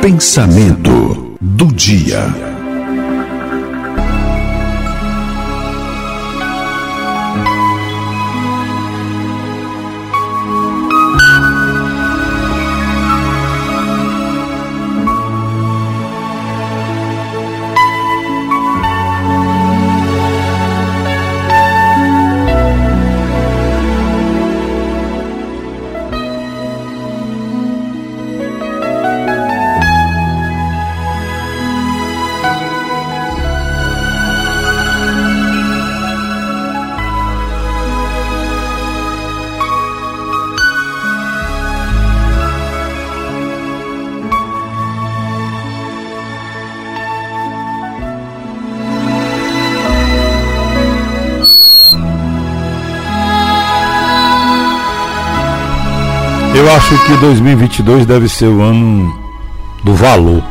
Pensamento 0.00 1.36
do 1.38 1.66
dia. 1.66 2.49
Eu 56.54 56.70
acho 56.76 56.98
que 57.06 57.16
2022 57.16 58.06
deve 58.06 58.28
ser 58.28 58.46
o 58.46 58.60
ano 58.60 59.12
do 59.84 59.94
valor. 59.94 60.42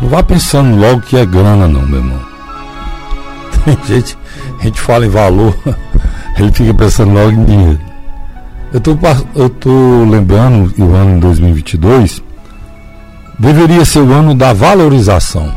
Não 0.00 0.08
vá 0.08 0.22
pensando 0.22 0.76
logo 0.76 1.00
que 1.02 1.16
é 1.16 1.26
grana, 1.26 1.68
não, 1.68 1.82
meu 1.82 1.98
irmão. 1.98 2.20
Tem 3.64 3.76
gente, 3.84 4.16
a 4.60 4.62
gente 4.62 4.80
fala 4.80 5.06
em 5.06 5.10
valor, 5.10 5.54
ele 6.38 6.52
fica 6.52 6.72
pensando 6.72 7.12
logo 7.12 7.32
em 7.32 7.44
dinheiro. 7.44 7.80
Eu 8.72 8.80
tô, 8.80 8.96
eu 9.34 9.50
tô 9.50 10.04
lembrando 10.08 10.72
que 10.72 10.82
o 10.82 10.94
ano 10.94 11.14
de 11.14 11.20
2022 11.20 12.22
deveria 13.38 13.84
ser 13.84 14.00
o 14.00 14.12
ano 14.12 14.34
da 14.34 14.52
valorização. 14.52 15.52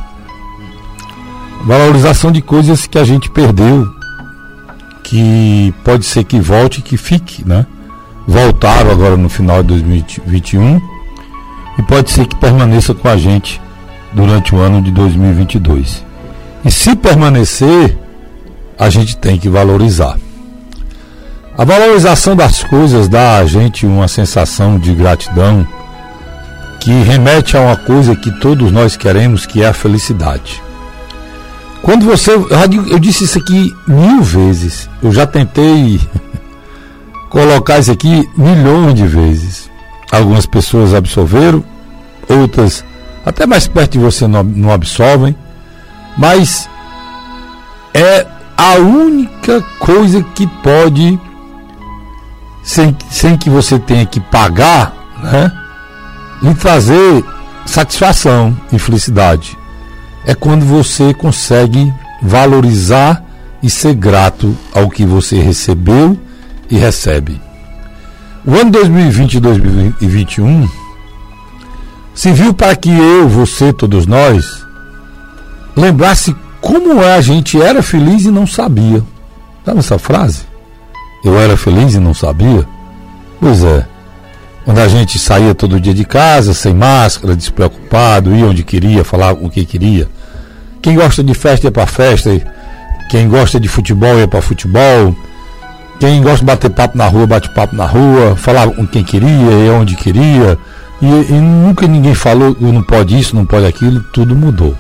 Valorização 1.65 2.31
de 2.31 2.41
coisas 2.41 2.85
que 2.85 2.97
a 2.97 3.03
gente 3.03 3.29
perdeu, 3.29 3.87
que 5.08 5.73
pode 5.86 6.05
ser 6.05 6.25
que 6.25 6.38
volte, 6.38 6.81
que 6.81 6.97
fique, 6.97 7.47
né? 7.47 7.66
voltaram 8.27 8.91
agora 8.91 9.16
no 9.16 9.30
final 9.30 9.64
de 9.64 9.69
2021 9.69 10.81
e 11.80 11.83
pode 11.83 12.11
ser 12.11 12.27
que 12.27 12.36
permaneça 12.36 12.94
com 12.94 13.08
a 13.08 13.16
gente 13.16 13.61
durante 14.11 14.53
o 14.53 14.59
ano 14.59 14.81
de 14.81 14.91
2022. 14.91 16.03
E 16.66 16.69
se 16.69 16.94
permanecer, 16.94 17.97
a 18.77 18.89
gente 18.89 19.16
tem 19.16 19.38
que 19.38 19.47
valorizar. 19.47 20.17
A 21.58 21.64
valorização 21.64 22.36
das 22.36 22.61
coisas 22.66 23.08
dá 23.08 23.38
a 23.38 23.45
gente 23.45 23.86
uma 23.86 24.09
sensação 24.09 24.77
de 24.77 24.94
gratidão 24.94 25.66
que 26.81 26.92
remete 26.92 27.55
a 27.55 27.61
uma 27.61 27.77
coisa 27.77 28.14
que 28.14 28.30
todos 28.42 28.73
nós 28.73 28.97
queremos, 28.97 29.45
que 29.45 29.64
é 29.64 29.67
a 29.67 29.73
felicidade. 29.73 30.66
Quando 31.81 32.06
você. 32.06 32.31
Eu 32.31 33.00
disse 33.00 33.23
isso 33.23 33.38
aqui 33.38 33.73
mil 33.88 34.22
vezes. 34.22 34.89
Eu 35.02 35.11
já 35.11 35.25
tentei 35.25 36.00
colocar 37.30 37.80
isso 37.80 37.92
aqui 37.92 38.30
milhões 38.36 38.95
de 38.95 39.08
vezes. 39.08 39.70
Algumas 40.11 40.45
pessoas 40.45 40.94
absolveram, 40.94 41.64
outras 42.30 42.83
até 43.28 43.45
mais 43.45 43.67
perto 43.67 43.92
de 43.92 44.00
você 44.00 44.25
não, 44.25 44.72
absolvem, 44.72 45.36
mas 46.17 46.70
é 47.93 48.26
a 48.55 48.76
única 48.76 49.61
coisa 49.80 50.23
que 50.23 50.48
pode, 50.48 51.20
sem, 52.64 52.95
sem 53.10 53.36
que 53.36 53.49
você 53.49 53.77
tenha 53.77 54.05
que 54.05 54.21
pagar, 54.21 54.93
né, 55.21 55.52
lhe 56.42 56.55
trazer 56.55 57.26
satisfação 57.66 58.58
e 58.71 58.80
felicidade. 58.80 59.56
É 60.27 60.36
quando 60.36 60.65
você 60.65 61.14
consegue 61.14 61.92
valorizar 62.21 63.23
e 63.64 63.70
ser 63.70 63.95
grato 63.95 64.55
ao 64.73 64.89
que 64.89 65.05
você 65.05 65.39
recebeu 65.39 66.20
e 66.70 66.77
recebe. 66.77 67.42
O 68.45 68.54
ano 68.54 68.71
2020 68.71 69.36
e 69.36 69.39
2021 69.39 70.70
se 72.14 72.32
viu 72.33 72.54
para 72.54 72.76
que 72.76 72.89
eu, 72.89 73.30
você, 73.30 73.71
todos 73.71 74.05
nós, 74.05 74.66
lembrasse 75.76 76.36
como 76.60 77.02
a 77.02 77.21
gente 77.21 77.61
era 77.61 77.82
feliz 77.82 78.26
e 78.26 78.32
não 78.32 78.45
sabia. 78.45 79.02
Sabe 79.66 79.80
essa 79.80 79.98
frase? 79.98 80.42
Eu 81.23 81.39
era 81.39 81.55
feliz 81.55 81.93
e 81.93 81.99
não 81.99 82.14
sabia? 82.14 82.67
Pois 83.39 83.64
é. 83.64 83.87
Quando 84.67 84.80
a 84.80 84.88
gente 84.89 85.17
saía 85.17 85.55
todo 85.55 85.80
dia 85.80 85.94
de 85.94 86.04
casa, 86.04 86.54
sem 86.54 86.73
máscara, 86.73 87.38
despreocupado, 87.38 88.36
ia 88.36 88.48
onde 88.48 88.66
queria, 88.66 89.02
falava 89.02 89.39
o 89.42 89.50
que 89.50 89.64
queria. 89.64 90.10
Quem 90.82 90.94
gosta 90.94 91.23
de 91.23 91.33
festa 91.33 91.67
ia 91.67 91.72
para 91.72 91.88
festa, 91.88 92.30
quem 93.10 93.30
gosta 93.30 93.61
de 93.61 93.70
futebol 93.70 94.20
ia 94.20 94.28
para 94.28 94.42
futebol, 94.42 95.16
quem 96.02 96.22
gosta 96.22 96.39
de 96.39 96.45
bater 96.48 96.70
papo 96.70 96.98
na 96.98 97.08
rua, 97.08 97.26
bate 97.26 97.50
papo 97.52 97.78
na 97.78 97.86
rua, 97.86 98.36
falar 98.36 98.70
com 98.72 98.86
quem 98.86 99.05
queria 99.05 99.30
e 99.30 99.70
onde 99.70 99.95
queria. 99.95 100.58
E, 101.02 101.05
e 101.05 101.39
nunca 101.39 101.88
ninguém 101.88 102.14
falou, 102.14 102.54
não 102.60 102.84
pode 102.84 103.17
isso, 103.17 103.38
não 103.38 103.45
pode 103.45 103.66
aquilo, 103.66 104.04
tudo 104.11 104.36
mudou. 104.36 104.76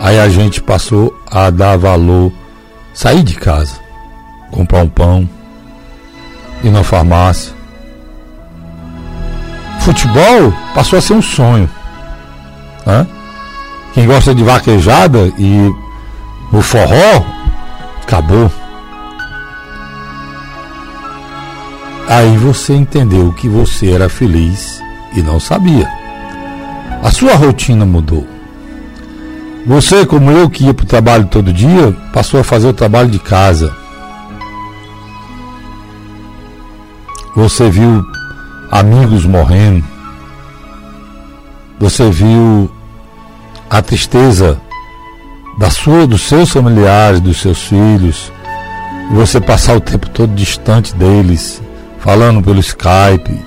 Aí 0.00 0.18
a 0.18 0.30
gente 0.30 0.62
passou 0.62 1.14
a 1.30 1.50
dar 1.50 1.76
valor, 1.76 2.32
sair 2.94 3.22
de 3.22 3.34
casa, 3.34 3.74
comprar 4.50 4.82
um 4.82 4.88
pão, 4.88 5.28
ir 6.64 6.70
na 6.70 6.82
farmácia. 6.82 7.57
Futebol 9.88 10.52
passou 10.74 10.98
a 10.98 11.00
ser 11.02 11.14
um 11.14 11.22
sonho. 11.22 11.66
Né? 12.84 13.06
Quem 13.94 14.06
gosta 14.06 14.34
de 14.34 14.44
vaquejada 14.44 15.32
e 15.38 15.74
o 16.52 16.60
forró, 16.60 17.24
acabou. 18.02 18.52
Aí 22.06 22.36
você 22.36 22.74
entendeu 22.74 23.32
que 23.32 23.48
você 23.48 23.92
era 23.92 24.10
feliz 24.10 24.78
e 25.14 25.22
não 25.22 25.40
sabia. 25.40 25.90
A 27.02 27.10
sua 27.10 27.34
rotina 27.34 27.86
mudou. 27.86 28.26
Você, 29.66 30.04
como 30.04 30.30
eu, 30.30 30.50
que 30.50 30.64
ia 30.64 30.74
para 30.74 30.84
o 30.84 30.86
trabalho 30.86 31.28
todo 31.28 31.50
dia, 31.50 31.96
passou 32.12 32.40
a 32.40 32.44
fazer 32.44 32.68
o 32.68 32.74
trabalho 32.74 33.08
de 33.08 33.18
casa. 33.18 33.74
Você 37.34 37.70
viu 37.70 38.04
amigos 38.70 39.24
morrendo. 39.24 39.84
Você 41.78 42.10
viu 42.10 42.70
a 43.70 43.80
tristeza 43.82 44.60
da 45.58 45.70
sua, 45.70 46.06
dos 46.06 46.22
seus 46.22 46.50
familiares, 46.50 47.20
dos 47.20 47.40
seus 47.40 47.62
filhos. 47.62 48.32
Você 49.12 49.40
passar 49.40 49.76
o 49.76 49.80
tempo 49.80 50.08
todo 50.10 50.34
distante 50.34 50.94
deles, 50.94 51.62
falando 51.98 52.42
pelo 52.42 52.60
Skype, 52.60 53.42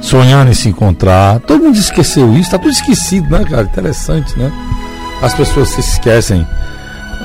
sonhando 0.00 0.50
em 0.50 0.54
se 0.54 0.68
encontrar. 0.68 1.40
Todo 1.40 1.64
mundo 1.64 1.76
esqueceu 1.76 2.32
isso, 2.34 2.50
tá 2.50 2.58
tudo 2.58 2.70
esquecido, 2.70 3.28
né, 3.30 3.44
cara? 3.44 3.62
Interessante, 3.62 4.38
né? 4.38 4.50
As 5.22 5.34
pessoas 5.34 5.68
se 5.68 5.80
esquecem. 5.80 6.46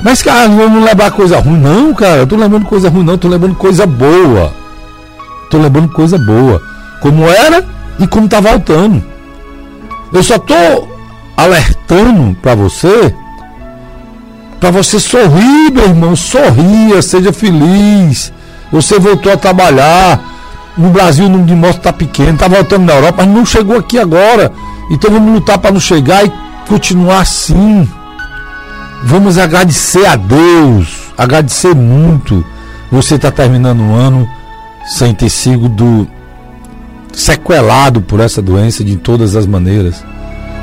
Mas, 0.02 0.22
cara, 0.22 0.48
não 0.48 0.56
vamos 0.56 0.84
lembrar 0.84 1.10
coisa 1.12 1.38
ruim, 1.38 1.58
não, 1.58 1.94
cara. 1.94 2.18
Eu 2.18 2.26
tô 2.26 2.36
lembrando 2.36 2.66
coisa 2.66 2.88
ruim, 2.88 3.04
não, 3.04 3.16
tô 3.16 3.28
lembrando 3.28 3.54
coisa 3.54 3.86
boa. 3.86 4.52
Tô 5.50 5.58
lembrando 5.58 5.88
coisa 5.90 6.18
boa. 6.18 6.60
Como 7.02 7.24
era 7.28 7.62
e 7.98 8.06
como 8.06 8.26
tá 8.26 8.40
voltando. 8.40 9.04
Eu 10.10 10.22
só 10.22 10.38
tô 10.38 10.88
alertando 11.36 12.34
para 12.40 12.54
você 12.54 13.14
para 14.62 14.70
você 14.70 15.00
sorrir, 15.00 15.72
meu 15.72 15.86
irmão, 15.86 16.14
sorria, 16.14 17.02
seja 17.02 17.32
feliz. 17.32 18.32
Você 18.70 18.96
voltou 18.96 19.32
a 19.32 19.36
trabalhar, 19.36 20.20
no 20.78 20.88
Brasil 20.90 21.26
o 21.26 21.28
número 21.28 21.48
de 21.48 21.54
mortos 21.56 21.78
está 21.78 21.92
pequeno, 21.92 22.34
está 22.34 22.46
voltando 22.46 22.84
na 22.84 22.92
Europa, 22.92 23.24
mas 23.26 23.34
não 23.34 23.44
chegou 23.44 23.76
aqui 23.76 23.98
agora. 23.98 24.52
Então 24.88 25.10
vamos 25.10 25.34
lutar 25.34 25.58
para 25.58 25.72
não 25.72 25.80
chegar 25.80 26.24
e 26.24 26.32
continuar 26.68 27.22
assim. 27.22 27.88
Vamos 29.02 29.36
agradecer 29.36 30.06
a 30.06 30.14
Deus, 30.14 31.12
agradecer 31.18 31.74
muito. 31.74 32.46
Você 32.92 33.16
está 33.16 33.32
terminando 33.32 33.80
um 33.80 33.96
ano 33.96 34.28
sem 34.86 35.12
ter 35.12 35.28
sido 35.28 36.06
sequelado 37.12 38.00
por 38.00 38.20
essa 38.20 38.40
doença 38.40 38.82
de 38.82 38.96
todas 38.96 39.36
as 39.36 39.46
maneiras. 39.46 40.04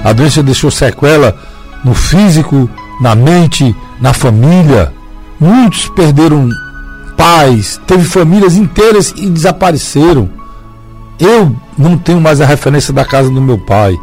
A 0.03 0.13
doença 0.13 0.41
deixou 0.41 0.71
sequela 0.71 1.37
no 1.83 1.93
físico, 1.93 2.69
na 3.01 3.15
mente, 3.15 3.75
na 3.99 4.13
família. 4.13 4.93
Muitos 5.39 5.87
perderam 5.89 6.49
pais, 7.17 7.79
teve 7.85 8.03
famílias 8.03 8.55
inteiras 8.55 9.13
e 9.15 9.29
desapareceram. 9.29 10.29
Eu 11.19 11.55
não 11.77 11.97
tenho 11.97 12.21
mais 12.21 12.39
a 12.39 12.45
referência 12.45 12.93
da 12.93 13.03
casa 13.03 13.29
do 13.29 13.41
meu 13.41 13.57
pai, 13.57 13.97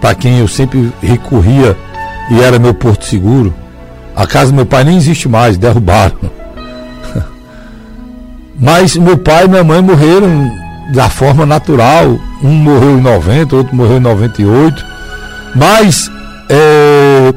para 0.00 0.14
quem 0.14 0.38
eu 0.38 0.48
sempre 0.48 0.90
recorria 1.02 1.76
e 2.30 2.40
era 2.40 2.58
meu 2.58 2.74
porto 2.74 3.04
seguro. 3.04 3.52
A 4.16 4.26
casa 4.26 4.50
do 4.50 4.56
meu 4.56 4.66
pai 4.66 4.84
nem 4.84 4.96
existe 4.96 5.28
mais, 5.28 5.58
derrubaram. 5.58 6.16
Mas 8.58 8.96
meu 8.96 9.18
pai 9.18 9.44
e 9.44 9.48
minha 9.48 9.64
mãe 9.64 9.82
morreram 9.82 10.61
da 10.90 11.08
forma 11.08 11.46
natural. 11.46 12.18
Um 12.42 12.50
morreu 12.50 12.98
em 12.98 13.00
90, 13.00 13.56
outro 13.56 13.74
morreu 13.74 13.98
em 13.98 14.00
98. 14.00 14.84
Mas 15.54 16.10
é, 16.48 17.34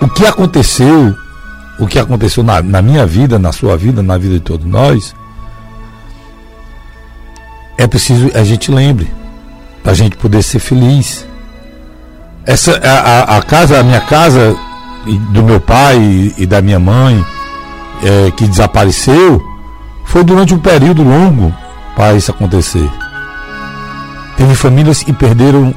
o 0.00 0.08
que 0.08 0.26
aconteceu, 0.26 1.14
o 1.78 1.86
que 1.86 1.98
aconteceu 1.98 2.42
na, 2.42 2.62
na 2.62 2.82
minha 2.82 3.06
vida, 3.06 3.38
na 3.38 3.52
sua 3.52 3.76
vida, 3.76 4.02
na 4.02 4.16
vida 4.16 4.34
de 4.34 4.40
todos 4.40 4.66
nós, 4.66 5.14
é 7.76 7.86
preciso 7.86 8.30
a 8.34 8.42
gente 8.44 8.70
lembre, 8.70 9.10
para 9.82 9.92
a 9.92 9.94
gente 9.94 10.16
poder 10.16 10.42
ser 10.42 10.58
feliz. 10.58 11.26
Essa, 12.44 12.76
a, 12.78 13.36
a, 13.36 13.42
casa, 13.42 13.78
a 13.78 13.82
minha 13.82 14.00
casa, 14.00 14.56
do 15.32 15.42
meu 15.42 15.60
pai 15.60 15.98
e, 15.98 16.34
e 16.38 16.46
da 16.46 16.60
minha 16.60 16.78
mãe, 16.78 17.24
é, 18.02 18.30
que 18.32 18.46
desapareceu, 18.46 19.42
foi 20.08 20.24
durante 20.24 20.54
um 20.54 20.58
período 20.58 21.02
longo 21.02 21.54
para 21.94 22.14
isso 22.14 22.30
acontecer. 22.30 22.90
Teve 24.36 24.54
famílias 24.54 25.02
que 25.02 25.12
perderam 25.12 25.74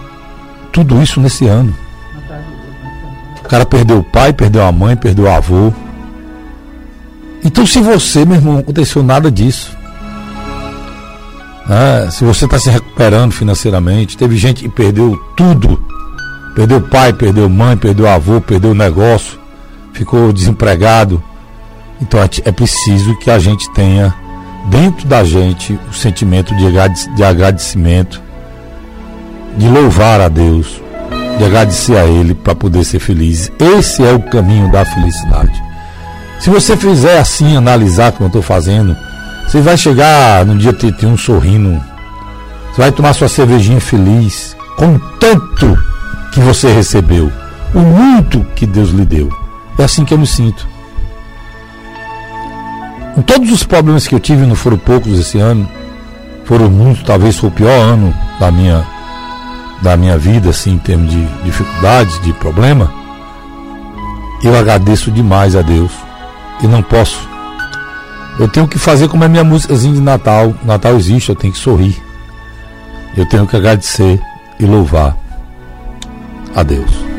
tudo 0.72 1.02
isso 1.02 1.20
nesse 1.20 1.48
ano. 1.48 1.76
O 3.44 3.48
cara 3.50 3.66
perdeu 3.66 4.00
o 4.00 4.04
pai, 4.04 4.32
perdeu 4.32 4.66
a 4.66 4.72
mãe, 4.72 4.96
perdeu 4.96 5.26
o 5.26 5.30
avô. 5.30 5.74
Então, 7.44 7.66
se 7.66 7.82
você, 7.82 8.24
meu 8.24 8.38
irmão, 8.38 8.54
não 8.54 8.60
aconteceu 8.62 9.04
nada 9.04 9.30
disso, 9.30 9.76
né? 11.68 12.10
se 12.10 12.24
você 12.24 12.46
está 12.46 12.58
se 12.58 12.70
recuperando 12.70 13.34
financeiramente, 13.34 14.16
teve 14.16 14.38
gente 14.38 14.64
que 14.64 14.70
perdeu 14.70 15.18
tudo: 15.36 15.84
perdeu 16.56 16.80
pai, 16.80 17.12
perdeu 17.12 17.50
mãe, 17.50 17.76
perdeu 17.76 18.08
avô, 18.08 18.40
perdeu 18.40 18.72
o 18.72 18.76
negócio, 18.76 19.38
ficou 19.92 20.32
desempregado. 20.32 21.22
Então, 22.00 22.20
é 22.22 22.52
preciso 22.52 23.18
que 23.20 23.30
a 23.30 23.38
gente 23.38 23.70
tenha 23.74 24.21
dentro 24.70 25.08
da 25.08 25.24
gente 25.24 25.80
o 25.90 25.94
sentimento 25.94 26.54
de 26.56 27.24
agradecimento, 27.24 28.22
de 29.58 29.68
louvar 29.68 30.22
a 30.22 30.30
Deus, 30.30 30.82
de 31.38 31.44
agradecer 31.44 31.98
a 31.98 32.06
Ele 32.06 32.34
para 32.34 32.56
poder 32.56 32.84
ser 32.84 33.00
feliz. 33.00 33.52
Esse 33.60 34.04
é 34.04 34.14
o 34.14 34.22
caminho 34.22 34.72
da 34.72 34.86
felicidade. 34.86 35.62
Se 36.40 36.50
você 36.50 36.76
fizer 36.76 37.20
assim, 37.20 37.56
analisar 37.56 38.12
como 38.12 38.26
eu 38.26 38.28
estou 38.28 38.42
fazendo, 38.42 38.96
você 39.48 39.62
vai 39.62 39.78
chegar 39.78 40.46
no 40.46 40.58
dia 40.58 40.74
31 40.74 41.18
sorrindo, 41.18 41.82
você 42.72 42.82
vai 42.82 42.92
tomar 42.92 43.14
sua 43.14 43.28
cervejinha 43.28 43.82
feliz, 43.82 44.56
com 44.78 44.98
tanto 45.20 45.78
que 46.32 46.40
você 46.40 46.72
recebeu, 46.72 47.32
o 47.76 47.80
muito 47.80 48.46
que 48.56 48.66
Deus 48.66 48.90
lhe 48.90 49.06
deu. 49.06 49.30
É 49.78 49.84
assim 49.84 50.06
que 50.06 50.14
eu 50.14 50.18
me 50.18 50.28
sinto. 50.28 50.71
Todos 53.22 53.52
os 53.52 53.64
problemas 53.64 54.08
que 54.08 54.16
eu 54.16 54.20
tive 54.20 54.46
não 54.46 54.56
foram 54.56 54.78
poucos 54.78 55.18
esse 55.20 55.38
ano, 55.38 55.70
foram 56.46 56.70
muitos, 56.70 57.04
talvez 57.04 57.38
foi 57.38 57.50
o 57.50 57.52
pior 57.52 57.72
ano 57.72 58.14
da 58.40 58.52
minha, 58.52 58.86
da 59.82 59.96
minha 59.96 60.18
vida, 60.18 60.50
assim, 60.50 60.74
em 60.74 60.78
termos 60.78 61.10
de 61.12 61.26
dificuldades, 61.44 62.22
de 62.22 62.34
problema. 62.34 62.92
Eu 64.44 64.58
agradeço 64.58 65.12
demais 65.12 65.56
a 65.56 65.62
Deus 65.62 65.92
e 66.62 66.68
não 66.68 66.82
posso. 66.82 67.30
Eu 68.40 68.48
tenho 68.48 68.68
que 68.68 68.80
fazer 68.80 69.08
como 69.08 69.24
é 69.24 69.28
minha 69.28 69.44
músicazinha 69.44 69.94
de 69.94 70.02
Natal. 70.02 70.54
Natal 70.64 70.96
existe, 70.96 71.30
eu 71.30 71.36
tenho 71.36 71.54
que 71.54 71.60
sorrir. 71.60 72.02
Eu 73.16 73.26
tenho 73.26 73.46
que 73.46 73.56
agradecer 73.56 74.20
e 74.60 74.66
louvar 74.66 75.16
a 76.56 76.64
Deus. 76.64 77.11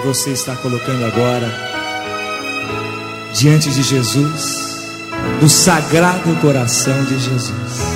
Que 0.00 0.06
você 0.06 0.30
está 0.30 0.56
colocando 0.56 1.04
agora 1.04 1.46
diante 3.34 3.70
de 3.70 3.82
Jesus, 3.82 4.88
do 5.40 5.48
sagrado 5.48 6.34
coração 6.40 7.04
de 7.04 7.18
Jesus. 7.18 7.89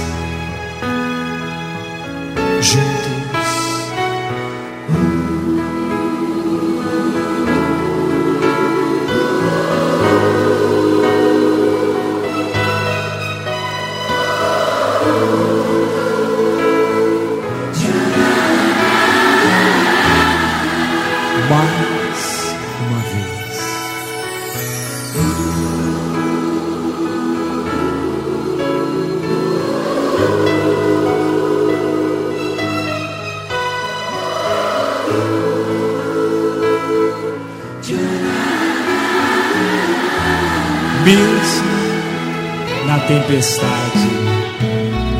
Tempestade. 43.34 44.06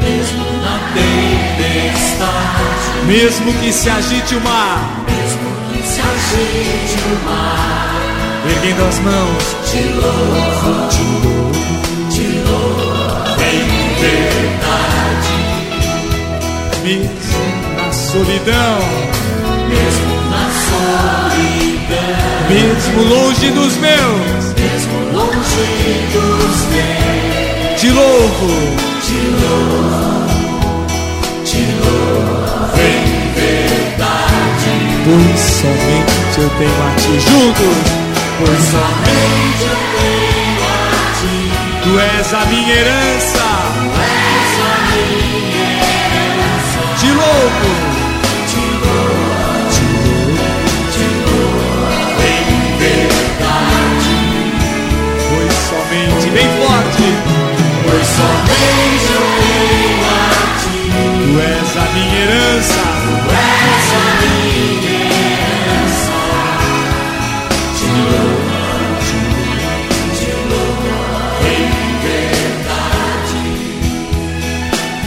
Mesmo 0.00 0.44
na 0.62 0.78
tempestade. 0.94 2.62
Mesmo 3.06 3.52
que 3.54 3.72
se 3.72 3.90
agite 3.90 4.36
o 4.36 4.40
mar. 4.40 5.04
Mesmo 5.08 5.50
que 5.72 5.82
se 5.82 6.00
agite 6.00 6.96
o 7.06 7.16
mar. 7.28 7.94
Erguendo 8.48 8.84
as 8.84 8.98
mãos. 9.00 9.56
Te 9.68 9.82
louvo, 9.94 10.88
te 10.90 11.02
louvo, 11.24 11.52
te 12.10 12.26
louvo. 12.48 13.42
Em 13.42 13.66
verdade. 14.00 15.34
Mesmo 16.84 17.42
na 17.76 17.92
solidão. 17.92 18.78
Mesmo 19.68 20.14
na 20.30 20.44
solidão. 20.70 22.14
Mesmo 22.48 22.98
longe 23.02 23.50
dos 23.50 23.76
meus. 23.78 24.43
Te 31.44 31.60
louvo 31.82 32.74
em 32.76 33.32
verdade. 33.34 34.72
Pois 35.04 35.40
somente 35.40 36.36
eu 36.38 36.50
tenho 36.58 36.80
a 36.82 36.94
ti 36.96 37.14
juntos, 37.20 37.76
pois 38.38 38.62
somente 38.72 39.62
eu 39.62 39.76
tenho 39.94 40.64
a 40.64 40.88
ti. 41.20 41.36
Tu 41.82 41.92
és 42.00 42.28
a 42.34 42.44
minha 42.46 42.74
herança, 42.74 43.46
tu 43.76 44.00
és 44.00 44.54
a 44.60 44.74
minha 44.90 45.64
herança. 45.84 46.80
Te 46.98 47.08
louvo, 47.08 47.63
Tu 61.26 61.40
és 61.40 61.76
a 61.76 61.86
minha 61.94 62.18
herança, 62.22 62.82
tu 63.04 63.32
és 63.34 63.88
a 63.94 64.04
minha 64.20 64.94
herança. 65.00 66.18
Te 67.76 67.86
louvo, 68.10 68.58
te 70.18 70.30
louvo, 70.50 70.92
em 71.42 71.66
verdade. 72.04 73.44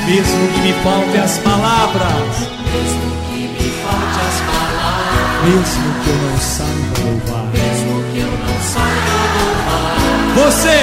Mesmo 0.08 0.44
que 0.50 0.60
me 0.62 0.74
falte 0.84 1.18
as 1.18 1.34
palavras, 1.40 2.34
mesmo 2.74 3.08
que 3.30 3.42
me 3.48 3.70
falte 3.84 4.20
as 4.28 4.38
palavras, 4.50 5.38
mesmo 5.46 5.88
que 6.04 6.10
eu 6.10 6.18
não 6.18 6.38
saiba 6.40 6.98
louvar, 7.06 7.46
mesmo 7.54 7.94
que 8.12 8.20
eu 8.20 8.34
não 8.46 8.58
saiba 8.74 9.16
louvar, 9.38 9.96
você 10.36 10.78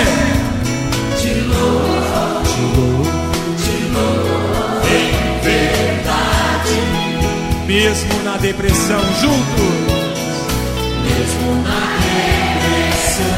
louvo, 2.65 3.05
te 3.59 3.77
louvo 3.93 4.87
em 4.89 5.41
verdade. 5.43 6.77
Mesmo 7.67 8.23
na 8.25 8.37
depressão 8.37 9.01
juntos, 9.21 9.75
mesmo 11.03 11.63
na 11.63 11.81
depressão, 12.05 13.35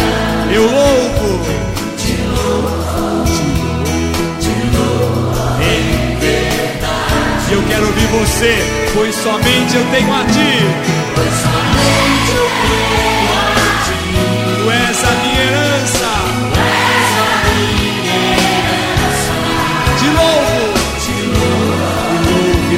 eu 0.54 0.64
louvo, 0.70 1.30
te 1.96 2.14
louvo, 2.28 3.24
te 4.40 4.54
louvo 4.76 5.62
em 5.62 6.16
verdade. 6.16 7.52
quero 7.68 7.86
ouvir 7.86 8.06
você, 8.06 8.56
pois 8.94 9.14
somente 9.14 9.76
eu 9.76 9.84
tenho 9.90 10.12
a 10.14 10.24
ti. 10.24 10.52
Pois 11.14 11.34
somente 11.34 12.30
eu 12.36 12.50
tenho 12.50 13.01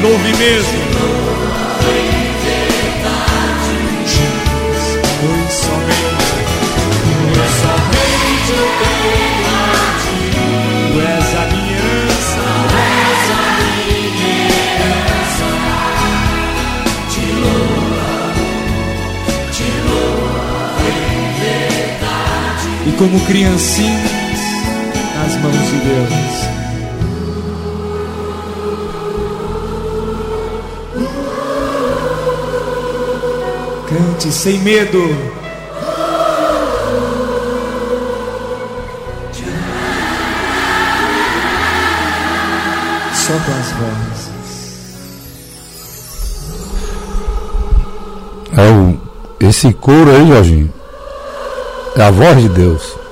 louve 0.05 0.37
mesmo. 0.37 0.85
Pois 5.21 5.53
somente, 5.55 6.35
Pois 7.33 7.53
somente 7.63 8.51
eu 8.53 8.67
tenho 8.81 9.47
a 9.49 9.59
ti. 10.03 10.21
tu 10.93 11.01
és 11.01 11.29
a 11.35 11.45
minha 11.53 11.77
herança. 11.79 12.45
És 12.85 13.25
a 13.31 13.45
minha 13.61 14.33
herança. 14.77 15.49
Te 17.11 17.27
te 19.53 19.69
em 20.85 21.29
verdade. 21.41 22.69
E 22.87 22.93
como 22.99 23.17
criancinhas 23.21 24.41
nas 25.17 25.33
mãos 25.37 25.67
de 25.71 25.79
Deus. 25.79 26.54
Sem 34.31 34.59
medo. 34.59 34.99
Só 43.15 43.33
com 43.33 43.53
as 43.53 43.73
vozes. 43.73 44.35
É 48.57 48.71
o, 48.71 48.99
esse 49.41 49.73
coro 49.75 50.11
aí, 50.11 50.29
Jorginho, 50.29 50.73
é 51.97 52.03
a 52.03 52.11
voz 52.11 52.43
de 52.43 52.49
Deus. 52.49 53.04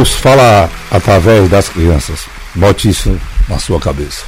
Deus 0.00 0.14
fala 0.14 0.70
através 0.90 1.46
das 1.50 1.68
crianças. 1.68 2.20
Bote 2.54 2.88
isso 2.88 3.20
na 3.46 3.58
sua 3.58 3.78
cabeça. 3.78 4.24